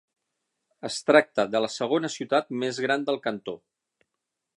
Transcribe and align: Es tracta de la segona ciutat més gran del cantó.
Es 0.87 0.95
tracta 1.09 1.45
de 1.55 1.61
la 1.65 1.69
segona 1.73 2.11
ciutat 2.13 2.49
més 2.63 2.81
gran 2.87 3.05
del 3.11 3.21
cantó. 3.27 3.55